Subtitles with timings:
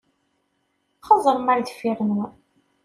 [1.05, 2.33] Xeẓẓṛem ar deffir-nwen.